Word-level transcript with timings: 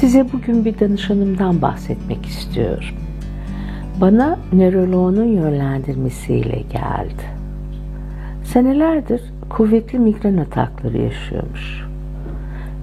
Size 0.00 0.26
bugün 0.32 0.64
bir 0.64 0.80
danışanımdan 0.80 1.62
bahsetmek 1.62 2.26
istiyorum. 2.26 2.94
Bana 4.00 4.38
nöroloğunun 4.52 5.24
yönlendirmesiyle 5.24 6.62
geldi. 6.72 7.22
Senelerdir 8.44 9.22
kuvvetli 9.50 9.98
migren 9.98 10.36
atakları 10.36 10.98
yaşıyormuş. 10.98 11.86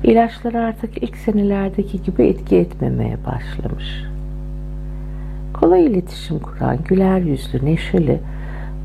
İlaçlar 0.04 0.54
artık 0.54 1.04
ilk 1.04 1.18
senelerdeki 1.18 2.04
gibi 2.04 2.24
etki 2.24 2.56
etmemeye 2.56 3.18
başlamış. 3.26 4.04
Kolay 5.54 5.86
iletişim 5.86 6.40
kuran, 6.40 6.78
güler 6.88 7.20
yüzlü, 7.20 7.66
neşeli, 7.66 8.20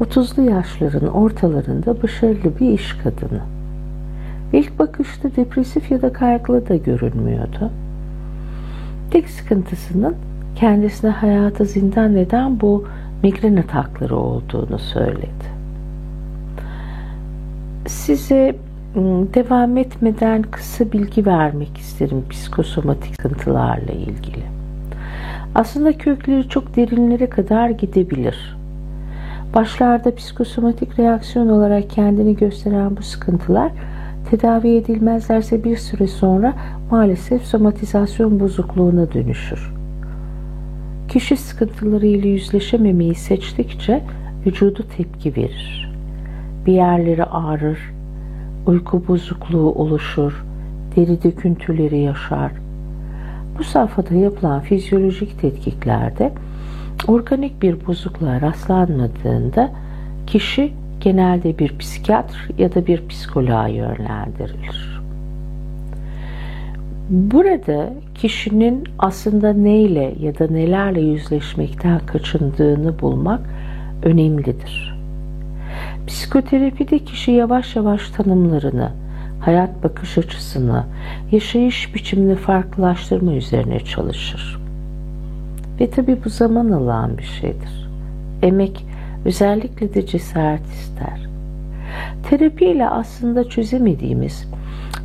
30'lu 0.01 0.51
yaşların 0.51 1.09
ortalarında 1.09 2.03
başarılı 2.03 2.59
bir 2.61 2.71
iş 2.71 2.93
kadını. 2.93 3.43
İlk 4.53 4.79
bakışta 4.79 5.37
depresif 5.37 5.91
ya 5.91 6.03
da 6.03 6.12
kaygılı 6.12 6.69
da 6.69 6.77
görünmüyordu. 6.77 7.70
Tek 9.10 9.28
sıkıntısının 9.28 10.16
kendisine 10.56 11.10
hayatı 11.10 11.64
zindan 11.64 12.16
eden 12.16 12.60
bu 12.60 12.87
migren 13.23 13.56
atakları 13.56 14.16
olduğunu 14.16 14.78
söyledi. 14.78 15.60
Size 17.86 18.56
ıı, 18.96 19.34
devam 19.34 19.77
etmeden 19.77 20.42
kısa 20.42 20.92
bilgi 20.92 21.27
vermek 21.27 21.78
isterim 21.78 22.24
psikosomatik 22.30 23.14
sıkıntılarla 23.16 23.92
ilgili. 23.92 24.42
Aslında 25.55 25.92
kökleri 25.92 26.48
çok 26.48 26.77
derinlere 26.77 27.30
kadar 27.30 27.70
gidebilir. 27.70 28.56
Başlarda 29.55 30.14
psikosomatik 30.14 30.98
reaksiyon 30.98 31.48
olarak 31.48 31.91
kendini 31.91 32.36
gösteren 32.36 32.97
bu 32.97 33.02
sıkıntılar 33.02 33.72
tedavi 34.30 34.77
edilmezlerse 34.77 35.65
bir 35.65 35.77
süre 35.77 36.06
sonra 36.06 36.55
maalesef 36.91 37.42
somatizasyon 37.42 38.41
bozukluğuna 38.41 39.12
dönüşür. 39.12 39.72
Kişi 41.08 41.36
sıkıntılarıyla 41.36 42.28
yüzleşememeyi 42.28 43.14
seçtikçe 43.14 44.03
vücudu 44.47 44.84
tepki 44.97 45.36
verir. 45.36 45.92
Bir 46.67 46.72
yerleri 46.72 47.25
ağrır, 47.25 47.78
uyku 48.67 49.08
bozukluğu 49.08 49.72
oluşur, 49.72 50.45
deri 50.97 51.23
döküntüleri 51.23 51.98
yaşar. 51.98 52.52
Bu 53.58 53.64
safhada 53.64 54.14
yapılan 54.14 54.61
fizyolojik 54.61 55.41
tetkiklerde 55.41 56.33
organik 57.08 57.62
bir 57.62 57.86
bozukluğa 57.86 58.41
rastlanmadığında 58.41 59.70
kişi 60.27 60.73
genelde 61.01 61.59
bir 61.59 61.79
psikiyatr 61.79 62.48
ya 62.59 62.75
da 62.75 62.87
bir 62.87 63.09
psikoloğa 63.09 63.69
yönlendirilir. 63.69 65.01
Burada 67.11 67.92
kişinin 68.15 68.84
aslında 68.98 69.53
neyle 69.53 70.15
ya 70.20 70.39
da 70.39 70.47
nelerle 70.47 71.01
yüzleşmekten 71.01 71.98
kaçındığını 72.07 73.01
bulmak 73.01 73.41
önemlidir. 74.03 74.95
Psikoterapide 76.07 76.98
kişi 76.98 77.31
yavaş 77.31 77.77
yavaş 77.77 78.11
tanımlarını, 78.11 78.91
hayat 79.41 79.85
bakış 79.85 80.19
açısını, 80.19 80.85
yaşayış 81.33 81.95
biçimini 81.95 82.35
farklılaştırma 82.35 83.33
üzerine 83.33 83.81
çalışır. 83.81 84.61
Ve 85.81 85.91
tabi 85.91 86.17
bu 86.25 86.29
zaman 86.29 86.70
alan 86.70 87.19
bir 87.19 87.31
şeydir. 87.41 87.89
Emek 88.42 88.87
özellikle 89.25 89.95
de 89.95 90.07
cesaret 90.07 90.67
ister. 90.67 91.29
Terapiyle 92.31 92.89
aslında 92.89 93.49
çözemediğimiz, 93.49 94.49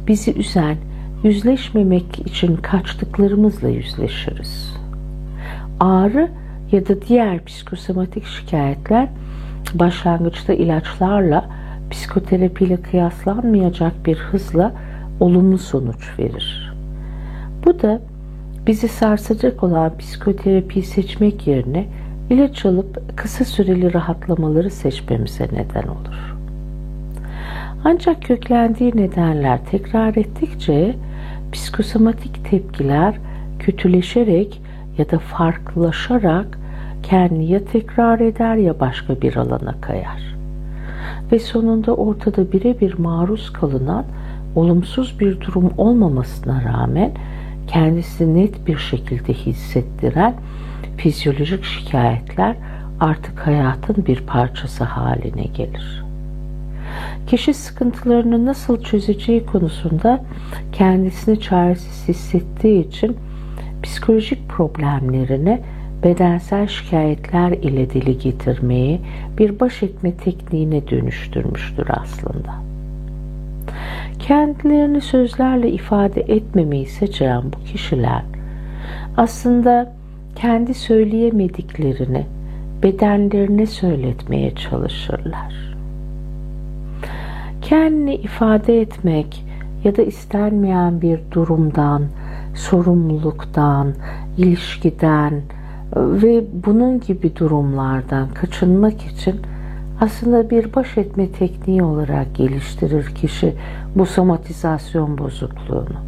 bizi 0.07 0.33
üzen, 0.33 0.77
yüzleşmemek 1.23 2.19
için 2.19 2.55
kaçtıklarımızla 2.55 3.69
yüzleşiriz. 3.69 4.75
Ağrı 5.79 6.29
ya 6.71 6.87
da 6.87 7.01
diğer 7.01 7.45
psikosomatik 7.45 8.25
şikayetler 8.25 9.07
başlangıçta 9.73 10.53
ilaçlarla 10.53 11.49
psikoterapiyle 11.91 12.77
kıyaslanmayacak 12.77 14.05
bir 14.05 14.17
hızla 14.17 14.71
olumlu 15.19 15.57
sonuç 15.57 16.19
verir. 16.19 16.73
Bu 17.65 17.81
da 17.81 18.01
bizi 18.67 18.87
sarsacak 18.87 19.63
olan 19.63 19.97
psikoterapiyi 19.97 20.85
seçmek 20.85 21.47
yerine 21.47 21.85
ilaç 22.29 22.65
alıp 22.65 23.17
kısa 23.17 23.45
süreli 23.45 23.93
rahatlamaları 23.93 24.69
seçmemize 24.69 25.43
neden 25.43 25.87
olur. 25.87 26.35
Ancak 27.83 28.21
köklendiği 28.21 28.91
nedenler 28.95 29.59
tekrar 29.71 30.15
ettikçe 30.15 30.95
psikosomatik 31.51 32.49
tepkiler 32.49 33.15
kötüleşerek 33.59 34.61
ya 34.97 35.11
da 35.11 35.19
farklılaşarak 35.19 36.59
kendini 37.03 37.45
ya 37.51 37.65
tekrar 37.65 38.19
eder 38.19 38.55
ya 38.55 38.79
başka 38.79 39.21
bir 39.21 39.35
alana 39.35 39.81
kayar. 39.81 40.35
Ve 41.31 41.39
sonunda 41.39 41.95
ortada 41.95 42.51
birebir 42.51 42.99
maruz 42.99 43.53
kalınan 43.53 44.05
olumsuz 44.55 45.19
bir 45.19 45.41
durum 45.41 45.71
olmamasına 45.77 46.63
rağmen 46.63 47.11
kendisi 47.67 48.33
net 48.33 48.67
bir 48.67 48.77
şekilde 48.77 49.33
hissettiren 49.33 50.33
fizyolojik 50.97 51.63
şikayetler 51.63 52.55
artık 52.99 53.47
hayatın 53.47 54.05
bir 54.05 54.21
parçası 54.21 54.83
haline 54.83 55.43
gelir. 55.43 56.03
Kişi 57.27 57.53
sıkıntılarını 57.53 58.45
nasıl 58.45 58.83
çözeceği 58.83 59.45
konusunda 59.45 60.23
kendisini 60.71 61.39
çaresiz 61.39 62.07
hissettiği 62.07 62.87
için 62.87 63.17
psikolojik 63.83 64.49
problemlerini 64.49 65.61
bedensel 66.03 66.67
şikayetler 66.67 67.51
ile 67.51 67.89
dili 67.89 68.17
getirmeyi 68.17 69.01
bir 69.37 69.59
baş 69.59 69.83
etme 69.83 70.11
tekniğine 70.11 70.87
dönüştürmüştür 70.87 71.87
aslında. 71.89 72.65
Kendilerini 74.19 75.01
sözlerle 75.01 75.71
ifade 75.71 76.21
etmemeyi 76.21 76.85
seçen 76.85 77.43
bu 77.43 77.63
kişiler 77.71 78.21
aslında 79.17 79.93
kendi 80.35 80.73
söyleyemediklerini 80.73 82.25
bedenlerine 82.83 83.65
söyletmeye 83.65 84.55
çalışırlar. 84.55 85.75
Kendini 87.61 88.15
ifade 88.15 88.81
etmek 88.81 89.45
ya 89.83 89.97
da 89.97 90.01
istenmeyen 90.01 91.01
bir 91.01 91.19
durumdan, 91.31 92.03
sorumluluktan, 92.55 93.93
ilişkiden 94.37 95.41
ve 95.95 96.43
bunun 96.65 96.99
gibi 96.99 97.35
durumlardan 97.35 98.29
kaçınmak 98.29 99.01
için 99.01 99.35
aslında 100.01 100.49
bir 100.49 100.73
baş 100.73 100.97
etme 100.97 101.31
tekniği 101.31 101.83
olarak 101.83 102.35
geliştirir 102.35 103.05
kişi 103.05 103.53
bu 103.95 104.05
somatizasyon 104.05 105.17
bozukluğunu. 105.17 105.99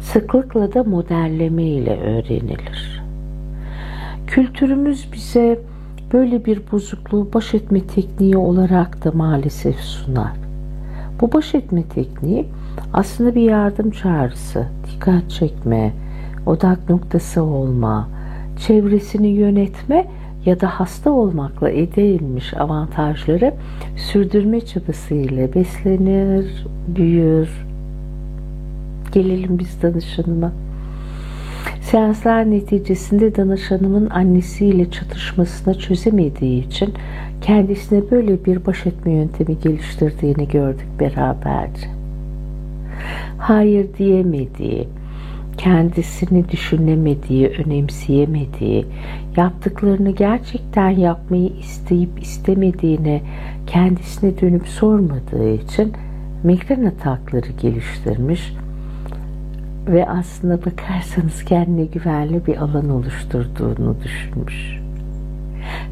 Sıklıkla 0.00 0.74
da 0.74 0.84
modelleme 0.84 1.62
ile 1.62 2.00
öğrenilir. 2.00 2.93
Kültürümüz 4.26 5.08
bize 5.12 5.58
böyle 6.12 6.44
bir 6.44 6.60
bozukluğu 6.72 7.28
baş 7.34 7.54
etme 7.54 7.86
tekniği 7.86 8.36
olarak 8.36 9.04
da 9.04 9.12
maalesef 9.12 9.76
sunar. 9.80 10.32
Bu 11.20 11.32
baş 11.32 11.54
etme 11.54 11.82
tekniği 11.82 12.46
aslında 12.92 13.34
bir 13.34 13.42
yardım 13.42 13.90
çağrısı, 13.90 14.66
dikkat 14.86 15.30
çekme, 15.30 15.92
odak 16.46 16.90
noktası 16.90 17.42
olma, 17.42 18.08
çevresini 18.66 19.28
yönetme 19.28 20.06
ya 20.44 20.60
da 20.60 20.66
hasta 20.66 21.10
olmakla 21.10 21.70
elde 21.70 22.14
edilmiş 22.14 22.54
avantajları 22.54 23.54
sürdürme 23.96 24.60
çabasıyla 24.60 25.54
beslenir, 25.54 26.66
büyür. 26.88 27.66
Gelelim 29.12 29.58
biz 29.58 29.82
danışanıma. 29.82 30.52
Seanslar 31.94 32.50
neticesinde 32.50 33.36
danışanımın 33.36 34.10
annesiyle 34.10 34.90
çatışmasını 34.90 35.78
çözemediği 35.78 36.66
için 36.66 36.94
kendisine 37.40 38.10
böyle 38.10 38.44
bir 38.44 38.66
baş 38.66 38.86
etme 38.86 39.12
yöntemi 39.12 39.58
geliştirdiğini 39.58 40.48
gördük 40.48 40.86
beraberce. 41.00 41.86
Hayır 43.38 43.86
diyemediği, 43.98 44.88
kendisini 45.58 46.48
düşünemediği, 46.48 47.48
önemseyemediği, 47.48 48.86
yaptıklarını 49.36 50.10
gerçekten 50.10 50.90
yapmayı 50.90 51.50
isteyip 51.60 52.22
istemediğine 52.22 53.22
kendisine 53.66 54.40
dönüp 54.40 54.68
sormadığı 54.68 55.50
için 55.50 55.92
migren 56.44 56.84
atakları 56.84 57.52
geliştirmiş 57.62 58.52
ve 59.86 60.08
aslında 60.08 60.58
bakarsanız 60.64 61.44
kendine 61.44 61.84
güvenli 61.84 62.46
bir 62.46 62.56
alan 62.56 62.88
oluşturduğunu 62.88 63.96
düşünmüş. 64.04 64.80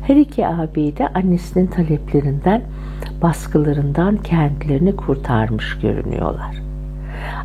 Her 0.07 0.17
iki 0.17 0.47
abi 0.47 0.97
de 0.97 1.09
annesinin 1.09 1.67
taleplerinden, 1.67 2.63
baskılarından 3.23 4.17
kendilerini 4.17 4.97
kurtarmış 4.97 5.79
görünüyorlar. 5.83 6.57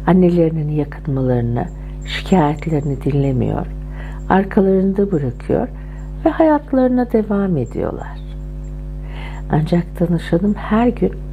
Annelerinin 0.08 0.70
yakınmalarını, 0.70 1.66
şikayetlerini 2.06 3.04
dinlemiyor, 3.04 3.66
arkalarında 4.30 5.12
bırakıyor 5.12 5.68
ve 6.26 6.30
hayatlarına 6.30 7.12
devam 7.12 7.58
ediyorlar. 7.58 8.18
Ancak 9.52 10.00
danışanım 10.00 10.54
her 10.54 10.88
gün 10.88 11.27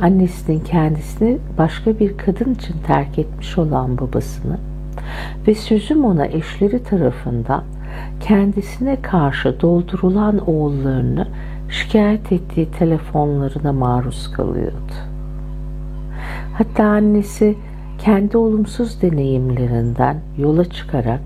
annesinin 0.00 0.60
kendisini 0.60 1.38
başka 1.58 1.98
bir 1.98 2.18
kadın 2.18 2.54
için 2.54 2.74
terk 2.86 3.18
etmiş 3.18 3.58
olan 3.58 3.98
babasını 3.98 4.58
ve 5.46 5.54
sözüm 5.54 6.04
ona 6.04 6.26
eşleri 6.26 6.82
tarafından 6.82 7.64
kendisine 8.20 9.02
karşı 9.02 9.60
doldurulan 9.60 10.48
oğullarını 10.48 11.28
şikayet 11.68 12.32
ettiği 12.32 12.70
telefonlarına 12.70 13.72
maruz 13.72 14.32
kalıyordu. 14.32 14.92
Hatta 16.58 16.84
annesi 16.84 17.56
kendi 17.98 18.36
olumsuz 18.36 19.02
deneyimlerinden 19.02 20.16
yola 20.38 20.64
çıkarak 20.64 21.20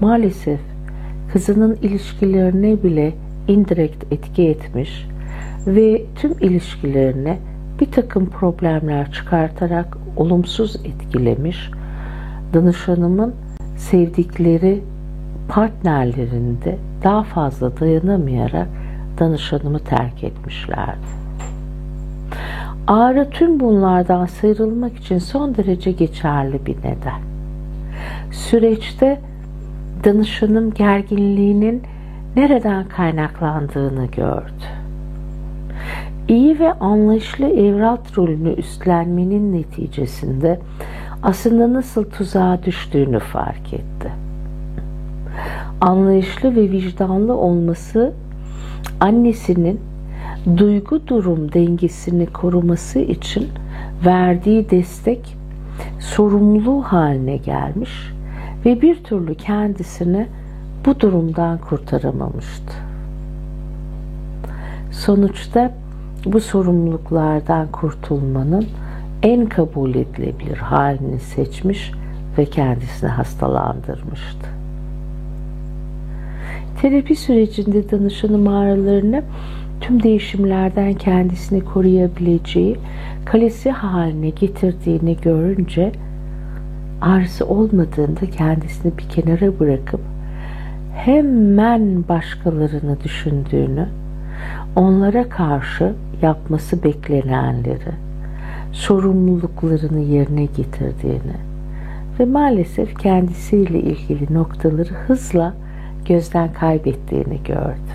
maalesef 0.00 0.60
kızının 1.32 1.78
ilişkilerine 1.82 2.82
bile 2.82 3.12
indirekt 3.48 4.12
etki 4.12 4.48
etmiş 4.48 5.06
ve 5.66 6.02
tüm 6.16 6.32
ilişkilerine 6.40 7.38
bir 7.82 7.90
takım 7.90 8.30
problemler 8.30 9.12
çıkartarak 9.12 9.96
olumsuz 10.16 10.76
etkilemiş 10.76 11.70
danışanımın 12.54 13.34
sevdikleri 13.76 14.82
partnerlerinde 15.48 16.78
daha 17.04 17.22
fazla 17.22 17.80
dayanamayarak 17.80 18.68
danışanımı 19.18 19.78
terk 19.78 20.24
etmişlerdi. 20.24 21.06
Ağrı 22.86 23.30
tüm 23.30 23.60
bunlardan 23.60 24.26
sıyrılmak 24.26 24.96
için 24.96 25.18
son 25.18 25.56
derece 25.56 25.92
geçerli 25.92 26.66
bir 26.66 26.76
neden. 26.78 27.20
Süreçte 28.32 29.20
danışanım 30.04 30.74
gerginliğinin 30.74 31.82
nereden 32.36 32.88
kaynaklandığını 32.88 34.06
gördü. 34.06 34.81
İyi 36.28 36.58
ve 36.58 36.72
anlayışlı 36.72 37.46
evlat 37.46 38.18
rolünü 38.18 38.52
üstlenmenin 38.52 39.52
neticesinde 39.52 40.60
aslında 41.22 41.72
nasıl 41.72 42.04
tuzağa 42.04 42.60
düştüğünü 42.66 43.18
fark 43.18 43.74
etti. 43.74 44.12
Anlayışlı 45.80 46.56
ve 46.56 46.70
vicdanlı 46.70 47.34
olması 47.34 48.12
annesinin 49.00 49.80
duygu 50.56 51.06
durum 51.06 51.52
dengesini 51.52 52.26
koruması 52.26 52.98
için 52.98 53.48
verdiği 54.06 54.70
destek 54.70 55.36
sorumluluğu 56.00 56.82
haline 56.82 57.36
gelmiş 57.36 58.12
ve 58.66 58.82
bir 58.82 59.04
türlü 59.04 59.34
kendisini 59.34 60.26
bu 60.86 61.00
durumdan 61.00 61.58
kurtaramamıştı. 61.58 62.72
Sonuçta 64.92 65.72
bu 66.26 66.40
sorumluluklardan 66.40 67.72
kurtulmanın 67.72 68.66
en 69.22 69.46
kabul 69.46 69.94
edilebilir 69.94 70.56
halini 70.56 71.20
seçmiş 71.20 71.92
ve 72.38 72.44
kendisini 72.44 73.10
hastalandırmıştı. 73.10 74.46
Terapi 76.82 77.16
sürecinde 77.16 77.90
danışanım 77.90 78.48
ağrılarını 78.48 79.22
tüm 79.80 80.02
değişimlerden 80.02 80.94
kendisini 80.94 81.64
koruyabileceği 81.64 82.76
kalesi 83.24 83.70
haline 83.70 84.30
getirdiğini 84.30 85.16
görünce 85.22 85.92
ağrısı 87.00 87.46
olmadığında 87.46 88.30
kendisini 88.36 88.98
bir 88.98 89.08
kenara 89.08 89.60
bırakıp 89.60 90.00
hemen 90.94 92.08
başkalarını 92.08 92.96
düşündüğünü, 93.04 93.88
onlara 94.76 95.28
karşı 95.28 95.92
yapması 96.22 96.82
beklenenleri, 96.82 97.92
sorumluluklarını 98.72 100.00
yerine 100.00 100.44
getirdiğini 100.44 101.36
ve 102.20 102.24
maalesef 102.24 102.98
kendisiyle 102.98 103.80
ilgili 103.80 104.34
noktaları 104.34 104.94
hızla 105.06 105.54
gözden 106.04 106.52
kaybettiğini 106.52 107.42
gördü. 107.44 107.92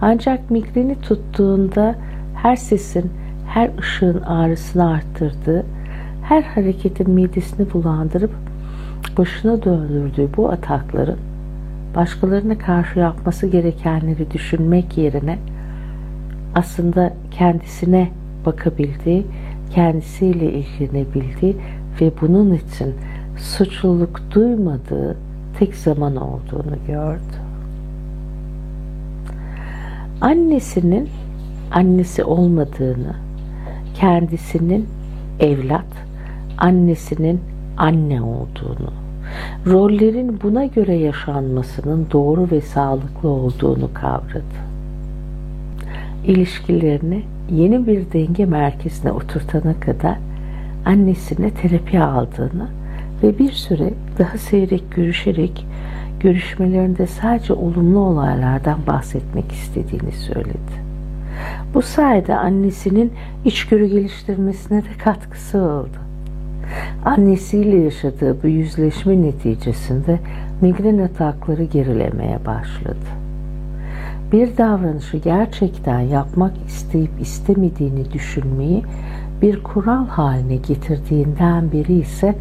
Ancak 0.00 0.50
migreni 0.50 1.00
tuttuğunda 1.00 1.94
her 2.34 2.56
sesin, 2.56 3.10
her 3.48 3.70
ışığın 3.78 4.22
ağrısını 4.22 4.90
arttırdığı, 4.90 5.66
her 6.22 6.42
hareketin 6.42 7.10
midesini 7.10 7.72
bulandırıp 7.72 8.30
başına 9.18 9.62
döndürdüğü 9.62 10.28
bu 10.36 10.50
atakların 10.50 11.18
başkalarına 11.94 12.58
karşı 12.58 12.98
yapması 12.98 13.46
gerekenleri 13.46 14.30
düşünmek 14.30 14.98
yerine 14.98 15.38
aslında 16.54 17.12
kendisine 17.30 18.08
bakabildiği, 18.46 19.26
kendisiyle 19.70 20.52
ilgilenebildiği 20.52 21.56
ve 22.00 22.12
bunun 22.20 22.54
için 22.54 22.94
suçluluk 23.38 24.20
duymadığı 24.34 25.16
tek 25.58 25.74
zaman 25.74 26.16
olduğunu 26.16 26.76
gördü. 26.86 27.42
Annesinin 30.20 31.08
annesi 31.72 32.24
olmadığını, 32.24 33.14
kendisinin 33.94 34.88
evlat, 35.40 35.86
annesinin 36.58 37.40
anne 37.76 38.22
olduğunu, 38.22 38.92
rollerin 39.66 40.40
buna 40.42 40.64
göre 40.64 40.94
yaşanmasının 40.94 42.06
doğru 42.12 42.50
ve 42.50 42.60
sağlıklı 42.60 43.28
olduğunu 43.28 43.94
kavradı. 43.94 44.62
İlişkilerini 46.26 47.22
yeni 47.50 47.86
bir 47.86 48.12
denge 48.12 48.44
merkezine 48.44 49.12
oturtana 49.12 49.80
kadar 49.80 50.18
annesine 50.84 51.50
terapi 51.50 52.00
aldığını 52.00 52.68
ve 53.22 53.38
bir 53.38 53.52
süre 53.52 53.90
daha 54.18 54.38
seyrek 54.38 54.94
görüşerek 54.94 55.66
görüşmelerinde 56.20 57.06
sadece 57.06 57.52
olumlu 57.52 57.98
olaylardan 57.98 58.78
bahsetmek 58.86 59.52
istediğini 59.52 60.12
söyledi. 60.12 60.82
Bu 61.74 61.82
sayede 61.82 62.36
annesinin 62.36 63.12
içgörü 63.44 63.86
geliştirmesine 63.86 64.82
de 64.82 64.88
katkısı 65.04 65.58
oldu. 65.58 66.01
Annesiyle 67.04 67.76
yaşadığı 67.76 68.42
bu 68.42 68.46
yüzleşme 68.46 69.22
neticesinde 69.22 70.18
migren 70.60 70.98
atakları 70.98 71.64
gerilemeye 71.64 72.38
başladı. 72.46 73.06
Bir 74.32 74.56
davranışı 74.56 75.16
gerçekten 75.16 76.00
yapmak 76.00 76.52
isteyip 76.66 77.10
istemediğini 77.20 78.12
düşünmeyi 78.12 78.82
bir 79.42 79.62
kural 79.62 80.06
haline 80.06 80.56
getirdiğinden 80.56 81.72
beri 81.72 81.92
ise 81.92 82.34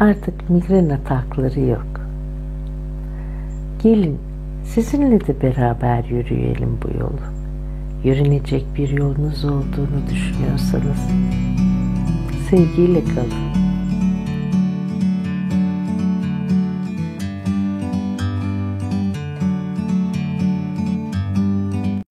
artık 0.00 0.50
migren 0.50 0.88
atakları 0.88 1.60
yok. 1.60 1.86
Gelin 3.82 4.18
sizinle 4.64 5.20
de 5.20 5.42
beraber 5.42 6.04
yürüyelim 6.04 6.78
bu 6.82 6.98
yolu. 6.98 7.20
Yürünecek 8.04 8.66
bir 8.76 8.88
yolunuz 8.88 9.44
olduğunu 9.44 10.10
düşünüyorsanız 10.10 11.08
sevgiyle 12.50 13.04
kalın. 13.04 13.49